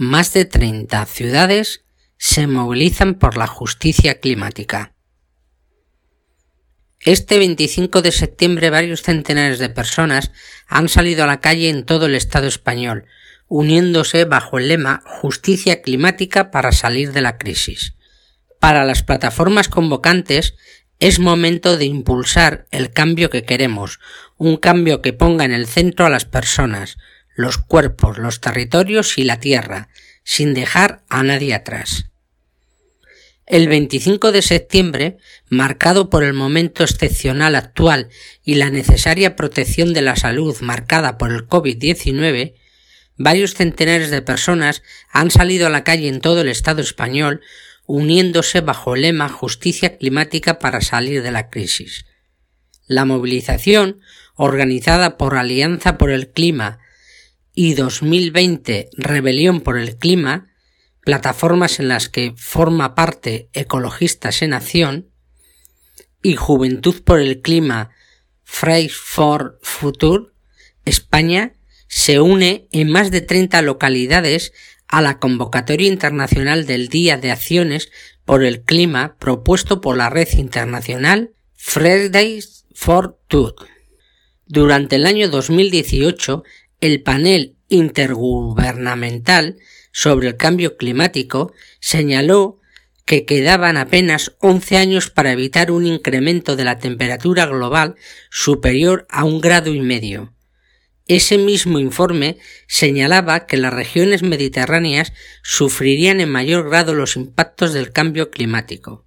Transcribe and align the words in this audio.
más 0.00 0.32
de 0.32 0.46
30 0.46 1.04
ciudades 1.04 1.84
se 2.16 2.46
movilizan 2.46 3.16
por 3.16 3.36
la 3.36 3.46
justicia 3.46 4.18
climática. 4.18 4.94
Este 7.00 7.36
25 7.36 8.00
de 8.00 8.10
septiembre 8.10 8.70
varios 8.70 9.02
centenares 9.02 9.58
de 9.58 9.68
personas 9.68 10.32
han 10.66 10.88
salido 10.88 11.24
a 11.24 11.26
la 11.26 11.40
calle 11.40 11.68
en 11.68 11.84
todo 11.84 12.06
el 12.06 12.14
Estado 12.14 12.46
español, 12.46 13.04
uniéndose 13.46 14.24
bajo 14.24 14.56
el 14.56 14.68
lema 14.68 15.02
Justicia 15.04 15.82
climática 15.82 16.50
para 16.50 16.72
salir 16.72 17.12
de 17.12 17.20
la 17.20 17.36
crisis. 17.36 17.92
Para 18.58 18.86
las 18.86 19.02
plataformas 19.02 19.68
convocantes 19.68 20.54
es 20.98 21.18
momento 21.18 21.76
de 21.76 21.84
impulsar 21.84 22.66
el 22.70 22.90
cambio 22.90 23.28
que 23.28 23.44
queremos, 23.44 24.00
un 24.38 24.56
cambio 24.56 25.02
que 25.02 25.12
ponga 25.12 25.44
en 25.44 25.52
el 25.52 25.66
centro 25.66 26.06
a 26.06 26.10
las 26.10 26.24
personas, 26.24 26.96
los 27.40 27.58
cuerpos, 27.58 28.18
los 28.18 28.40
territorios 28.40 29.18
y 29.18 29.24
la 29.24 29.40
tierra, 29.40 29.88
sin 30.24 30.54
dejar 30.54 31.02
a 31.08 31.22
nadie 31.22 31.54
atrás. 31.54 32.06
El 33.46 33.66
25 33.66 34.30
de 34.30 34.42
septiembre, 34.42 35.18
marcado 35.48 36.08
por 36.08 36.22
el 36.22 36.34
momento 36.34 36.84
excepcional 36.84 37.56
actual 37.56 38.08
y 38.44 38.54
la 38.54 38.70
necesaria 38.70 39.34
protección 39.34 39.92
de 39.92 40.02
la 40.02 40.14
salud 40.14 40.56
marcada 40.60 41.18
por 41.18 41.32
el 41.32 41.48
COVID-19, 41.48 42.54
varios 43.16 43.54
centenares 43.54 44.10
de 44.10 44.22
personas 44.22 44.82
han 45.10 45.32
salido 45.32 45.66
a 45.66 45.70
la 45.70 45.82
calle 45.82 46.08
en 46.08 46.20
todo 46.20 46.42
el 46.42 46.48
Estado 46.48 46.80
español 46.80 47.40
uniéndose 47.86 48.60
bajo 48.60 48.94
el 48.94 49.02
lema 49.02 49.28
Justicia 49.28 49.98
climática 49.98 50.60
para 50.60 50.80
salir 50.80 51.22
de 51.24 51.32
la 51.32 51.50
crisis. 51.50 52.06
La 52.86 53.04
movilización, 53.04 54.00
organizada 54.36 55.16
por 55.16 55.36
Alianza 55.36 55.98
por 55.98 56.10
el 56.10 56.30
Clima 56.30 56.79
y 57.54 57.74
2020 57.74 58.90
Rebelión 58.92 59.60
por 59.60 59.78
el 59.78 59.96
Clima, 59.96 60.48
plataformas 61.02 61.80
en 61.80 61.88
las 61.88 62.08
que 62.08 62.34
forma 62.36 62.94
parte 62.94 63.48
Ecologistas 63.52 64.42
en 64.42 64.52
Acción 64.52 65.10
y 66.22 66.36
Juventud 66.36 67.02
por 67.02 67.20
el 67.20 67.40
Clima 67.40 67.90
Fridays 68.44 68.96
for 68.96 69.58
Future, 69.62 70.26
España 70.84 71.54
se 71.88 72.20
une 72.20 72.68
en 72.72 72.90
más 72.90 73.10
de 73.10 73.20
30 73.20 73.62
localidades 73.62 74.52
a 74.86 75.00
la 75.02 75.18
convocatoria 75.18 75.88
internacional 75.88 76.66
del 76.66 76.88
Día 76.88 77.16
de 77.16 77.30
Acciones 77.30 77.90
por 78.24 78.44
el 78.44 78.62
Clima 78.62 79.16
propuesto 79.18 79.80
por 79.80 79.96
la 79.96 80.10
red 80.10 80.28
internacional 80.36 81.32
Fridays 81.54 82.66
for 82.74 83.18
Future. 83.28 83.70
Durante 84.46 84.96
el 84.96 85.06
año 85.06 85.28
2018, 85.28 86.42
el 86.80 87.02
panel 87.02 87.56
intergubernamental 87.68 89.56
sobre 89.92 90.28
el 90.28 90.36
cambio 90.36 90.76
climático 90.76 91.52
señaló 91.80 92.58
que 93.04 93.24
quedaban 93.24 93.76
apenas 93.76 94.36
11 94.38 94.76
años 94.76 95.10
para 95.10 95.32
evitar 95.32 95.70
un 95.72 95.84
incremento 95.86 96.54
de 96.54 96.64
la 96.64 96.78
temperatura 96.78 97.46
global 97.46 97.96
superior 98.30 99.06
a 99.10 99.24
un 99.24 99.40
grado 99.40 99.74
y 99.74 99.80
medio. 99.80 100.32
Ese 101.08 101.38
mismo 101.38 101.80
informe 101.80 102.38
señalaba 102.68 103.46
que 103.46 103.56
las 103.56 103.74
regiones 103.74 104.22
mediterráneas 104.22 105.12
sufrirían 105.42 106.20
en 106.20 106.30
mayor 106.30 106.68
grado 106.68 106.94
los 106.94 107.16
impactos 107.16 107.72
del 107.72 107.90
cambio 107.90 108.30
climático. 108.30 109.04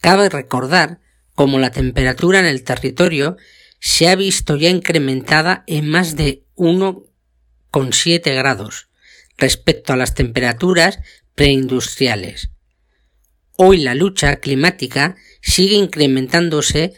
Cabe 0.00 0.30
recordar 0.30 1.00
cómo 1.34 1.58
la 1.58 1.70
temperatura 1.70 2.38
en 2.38 2.46
el 2.46 2.64
territorio 2.64 3.36
se 3.78 4.08
ha 4.08 4.16
visto 4.16 4.56
ya 4.56 4.70
incrementada 4.70 5.64
en 5.66 5.86
más 5.86 6.16
de 6.16 6.45
1,7 6.56 8.34
grados, 8.34 8.88
respecto 9.38 9.92
a 9.92 9.96
las 9.96 10.14
temperaturas 10.14 10.98
preindustriales. 11.34 12.50
Hoy 13.56 13.78
la 13.78 13.94
lucha 13.94 14.36
climática 14.36 15.16
sigue 15.40 15.76
incrementándose 15.76 16.94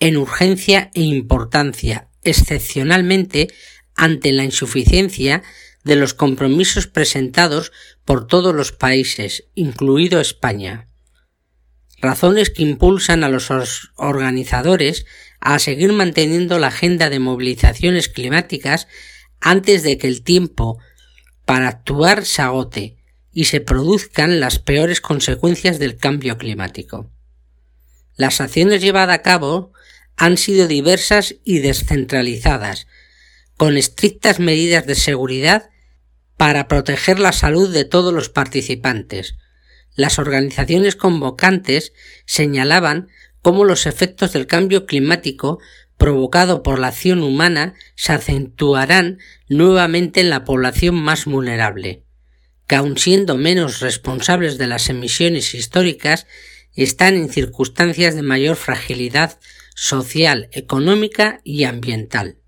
en 0.00 0.16
urgencia 0.16 0.90
e 0.94 1.02
importancia, 1.02 2.08
excepcionalmente 2.22 3.48
ante 3.94 4.32
la 4.32 4.44
insuficiencia 4.44 5.42
de 5.84 5.96
los 5.96 6.14
compromisos 6.14 6.86
presentados 6.86 7.72
por 8.04 8.26
todos 8.26 8.54
los 8.54 8.72
países, 8.72 9.44
incluido 9.54 10.20
España. 10.20 10.89
Razones 12.00 12.50
que 12.50 12.62
impulsan 12.62 13.24
a 13.24 13.28
los 13.28 13.50
organizadores 13.96 15.04
a 15.40 15.58
seguir 15.58 15.92
manteniendo 15.92 16.58
la 16.58 16.68
agenda 16.68 17.10
de 17.10 17.18
movilizaciones 17.18 18.08
climáticas 18.08 18.88
antes 19.40 19.82
de 19.82 19.98
que 19.98 20.06
el 20.06 20.22
tiempo 20.22 20.78
para 21.44 21.68
actuar 21.68 22.24
se 22.24 22.42
agote 22.42 22.96
y 23.32 23.44
se 23.44 23.60
produzcan 23.60 24.40
las 24.40 24.58
peores 24.58 25.00
consecuencias 25.00 25.78
del 25.78 25.96
cambio 25.96 26.38
climático. 26.38 27.10
Las 28.16 28.40
acciones 28.40 28.82
llevadas 28.82 29.16
a 29.16 29.22
cabo 29.22 29.72
han 30.16 30.36
sido 30.36 30.66
diversas 30.66 31.36
y 31.44 31.60
descentralizadas, 31.60 32.86
con 33.56 33.76
estrictas 33.76 34.40
medidas 34.40 34.86
de 34.86 34.94
seguridad 34.94 35.70
para 36.36 36.68
proteger 36.68 37.18
la 37.18 37.32
salud 37.32 37.72
de 37.72 37.84
todos 37.84 38.12
los 38.12 38.28
participantes. 38.28 39.34
Las 40.00 40.18
organizaciones 40.18 40.96
convocantes 40.96 41.92
señalaban 42.24 43.08
cómo 43.42 43.66
los 43.66 43.84
efectos 43.84 44.32
del 44.32 44.46
cambio 44.46 44.86
climático 44.86 45.58
provocado 45.98 46.62
por 46.62 46.78
la 46.78 46.86
acción 46.86 47.22
humana 47.22 47.74
se 47.96 48.14
acentuarán 48.14 49.18
nuevamente 49.46 50.20
en 50.20 50.30
la 50.30 50.46
población 50.46 50.94
más 50.94 51.26
vulnerable, 51.26 52.06
que 52.66 52.76
aun 52.76 52.96
siendo 52.96 53.36
menos 53.36 53.80
responsables 53.80 54.56
de 54.56 54.68
las 54.68 54.88
emisiones 54.88 55.52
históricas, 55.52 56.26
están 56.74 57.16
en 57.16 57.28
circunstancias 57.28 58.14
de 58.14 58.22
mayor 58.22 58.56
fragilidad 58.56 59.38
social, 59.74 60.48
económica 60.52 61.42
y 61.44 61.64
ambiental. 61.64 62.38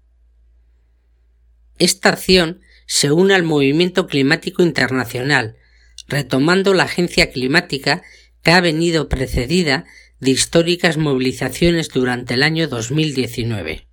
Esta 1.79 2.09
acción 2.09 2.63
se 2.87 3.13
une 3.13 3.35
al 3.35 3.43
movimiento 3.43 4.07
climático 4.07 4.63
internacional, 4.63 5.59
retomando 6.09 6.75
la 6.75 6.85
agencia 6.85 7.31
climática 7.31 8.03
que 8.43 8.51
ha 8.51 8.61
venido 8.61 9.09
precedida 9.09 9.85
de 10.21 10.31
históricas 10.31 10.97
movilizaciones 10.97 11.89
durante 11.89 12.35
el 12.35 12.43
año 12.43 12.69
2019. 12.69 13.89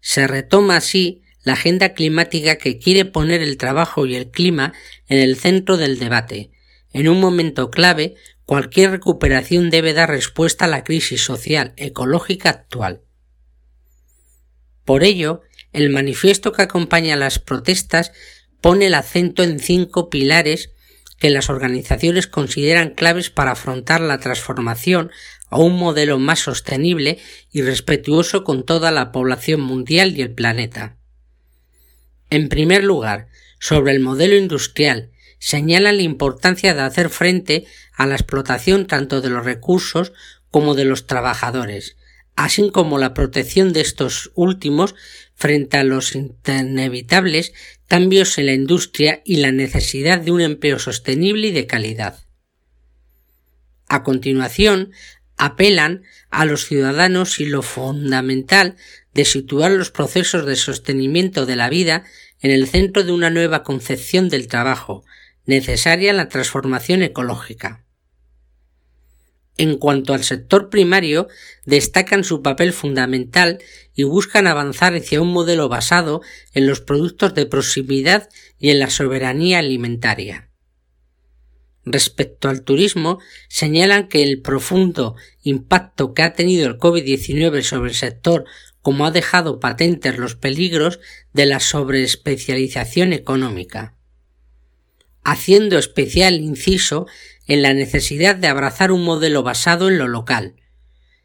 Se 0.00 0.26
retoma 0.26 0.76
así 0.76 1.22
la 1.44 1.52
agenda 1.54 1.94
climática 1.94 2.56
que 2.56 2.78
quiere 2.78 3.04
poner 3.04 3.42
el 3.42 3.56
trabajo 3.56 4.06
y 4.06 4.16
el 4.16 4.30
clima 4.30 4.72
en 5.06 5.18
el 5.18 5.36
centro 5.36 5.76
del 5.76 5.98
debate. 5.98 6.50
En 6.92 7.08
un 7.08 7.20
momento 7.20 7.70
clave, 7.70 8.16
cualquier 8.44 8.90
recuperación 8.90 9.70
debe 9.70 9.92
dar 9.92 10.10
respuesta 10.10 10.64
a 10.64 10.68
la 10.68 10.84
crisis 10.84 11.22
social 11.22 11.74
ecológica 11.76 12.50
actual. 12.50 13.02
Por 14.84 15.04
ello, 15.04 15.42
el 15.72 15.90
manifiesto 15.90 16.52
que 16.52 16.62
acompaña 16.62 17.14
las 17.14 17.38
protestas 17.38 18.12
pone 18.60 18.86
el 18.86 18.94
acento 18.94 19.42
en 19.42 19.60
cinco 19.60 20.10
pilares 20.10 20.70
que 21.18 21.30
las 21.30 21.50
organizaciones 21.50 22.26
consideran 22.26 22.90
claves 22.90 23.30
para 23.30 23.52
afrontar 23.52 24.00
la 24.00 24.18
transformación 24.18 25.10
a 25.50 25.58
un 25.58 25.76
modelo 25.76 26.18
más 26.18 26.40
sostenible 26.40 27.18
y 27.50 27.62
respetuoso 27.62 28.44
con 28.44 28.64
toda 28.64 28.90
la 28.90 29.12
población 29.12 29.60
mundial 29.60 30.16
y 30.16 30.22
el 30.22 30.32
planeta. 30.32 30.96
En 32.30 32.48
primer 32.48 32.84
lugar, 32.84 33.28
sobre 33.58 33.92
el 33.92 34.00
modelo 34.00 34.36
industrial, 34.36 35.10
señalan 35.38 35.96
la 35.96 36.02
importancia 36.02 36.74
de 36.74 36.82
hacer 36.82 37.08
frente 37.08 37.66
a 37.94 38.06
la 38.06 38.14
explotación 38.14 38.86
tanto 38.86 39.20
de 39.20 39.30
los 39.30 39.44
recursos 39.44 40.12
como 40.50 40.74
de 40.74 40.84
los 40.84 41.06
trabajadores, 41.06 41.96
así 42.38 42.70
como 42.70 42.98
la 42.98 43.14
protección 43.14 43.72
de 43.72 43.80
estos 43.80 44.30
últimos 44.36 44.94
frente 45.34 45.76
a 45.76 45.82
los 45.82 46.14
inevitables 46.14 47.52
cambios 47.88 48.38
en 48.38 48.46
la 48.46 48.52
industria 48.52 49.22
y 49.24 49.38
la 49.38 49.50
necesidad 49.50 50.20
de 50.20 50.30
un 50.30 50.40
empleo 50.40 50.78
sostenible 50.78 51.48
y 51.48 51.50
de 51.50 51.66
calidad. 51.66 52.20
A 53.88 54.04
continuación, 54.04 54.92
apelan 55.36 56.04
a 56.30 56.44
los 56.44 56.64
ciudadanos 56.64 57.40
y 57.40 57.46
lo 57.46 57.62
fundamental 57.62 58.76
de 59.14 59.24
situar 59.24 59.72
los 59.72 59.90
procesos 59.90 60.46
de 60.46 60.54
sostenimiento 60.54 61.44
de 61.44 61.56
la 61.56 61.68
vida 61.68 62.04
en 62.40 62.52
el 62.52 62.68
centro 62.68 63.02
de 63.02 63.10
una 63.10 63.30
nueva 63.30 63.64
concepción 63.64 64.28
del 64.28 64.46
trabajo, 64.46 65.04
necesaria 65.44 66.12
la 66.12 66.28
transformación 66.28 67.02
ecológica. 67.02 67.87
En 69.58 69.76
cuanto 69.76 70.14
al 70.14 70.22
sector 70.22 70.70
primario, 70.70 71.26
destacan 71.66 72.22
su 72.22 72.42
papel 72.42 72.72
fundamental 72.72 73.58
y 73.92 74.04
buscan 74.04 74.46
avanzar 74.46 74.94
hacia 74.94 75.20
un 75.20 75.32
modelo 75.32 75.68
basado 75.68 76.22
en 76.54 76.68
los 76.68 76.80
productos 76.80 77.34
de 77.34 77.44
proximidad 77.44 78.28
y 78.60 78.70
en 78.70 78.78
la 78.78 78.88
soberanía 78.88 79.58
alimentaria. 79.58 80.48
Respecto 81.84 82.48
al 82.48 82.62
turismo, 82.62 83.18
señalan 83.48 84.08
que 84.08 84.22
el 84.22 84.42
profundo 84.42 85.16
impacto 85.42 86.14
que 86.14 86.22
ha 86.22 86.34
tenido 86.34 86.68
el 86.68 86.78
COVID-19 86.78 87.62
sobre 87.62 87.90
el 87.90 87.96
sector 87.96 88.44
como 88.80 89.06
ha 89.06 89.10
dejado 89.10 89.58
patentes 89.58 90.18
los 90.18 90.36
peligros 90.36 91.00
de 91.32 91.46
la 91.46 91.58
sobreespecialización 91.58 93.12
económica. 93.12 93.96
haciendo 95.24 95.76
especial 95.76 96.36
inciso 96.36 97.06
en 97.48 97.62
la 97.62 97.74
necesidad 97.74 98.36
de 98.36 98.46
abrazar 98.46 98.92
un 98.92 99.02
modelo 99.02 99.42
basado 99.42 99.88
en 99.88 99.98
lo 99.98 100.06
local, 100.06 100.54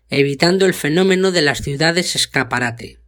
evitando 0.10 0.66
el 0.66 0.74
fenómeno 0.74 1.32
de 1.32 1.42
las 1.42 1.62
ciudades 1.62 2.16
escaparate. 2.16 3.00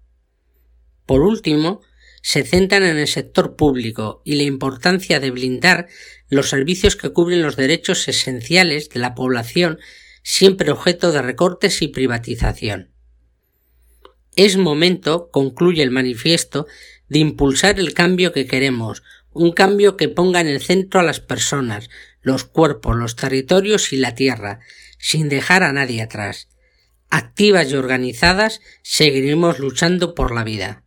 Por 1.06 1.22
último, 1.22 1.82
se 2.22 2.44
centran 2.44 2.84
en 2.84 2.98
el 2.98 3.08
sector 3.08 3.56
público 3.56 4.22
y 4.26 4.36
la 4.36 4.44
importancia 4.44 5.20
de 5.20 5.32
blindar 5.32 5.88
los 6.30 6.50
servicios 6.50 6.96
que 6.96 7.10
cubren 7.10 7.42
los 7.42 7.56
derechos 7.56 8.08
esenciales 8.08 8.90
de 8.90 9.00
la 9.00 9.16
población 9.16 9.80
siempre 10.24 10.72
objeto 10.72 11.12
de 11.12 11.22
recortes 11.22 11.84
y 11.84 11.88
privatización. 11.88 12.92
Es 14.36 14.58
momento, 14.58 15.30
concluye 15.32 15.84
el 15.84 15.92
manifiesto, 15.92 16.66
de 17.08 17.20
impulsar 17.20 17.80
el 17.80 17.94
cambio 17.94 18.34
que 18.34 18.48
queremos, 18.48 19.04
un 19.36 19.52
cambio 19.52 19.98
que 19.98 20.08
ponga 20.08 20.40
en 20.40 20.48
el 20.48 20.62
centro 20.62 21.02
a 21.02 21.04
las 21.04 21.20
personas, 21.20 21.90
los 22.22 22.46
cuerpos, 22.46 22.96
los 22.96 23.18
territorios 23.18 23.92
y 23.92 23.98
la 23.98 24.16
tierra, 24.16 24.62
sin 24.98 25.28
dejar 25.28 25.62
a 25.62 25.74
nadie 25.74 26.02
atrás. 26.02 26.48
Activas 27.10 27.70
y 27.70 27.76
organizadas 27.76 28.62
seguiremos 28.82 29.60
luchando 29.60 30.16
por 30.16 30.34
la 30.34 30.46
vida. 30.46 30.85